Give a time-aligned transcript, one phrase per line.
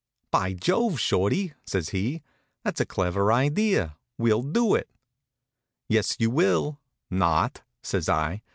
[0.31, 2.23] "By Jove, Shorty!" says he,
[2.63, 3.99] "that's a clever idea.
[4.17, 4.89] We'll do it."
[5.89, 6.79] "Yes, you will
[7.11, 8.41] not," says I.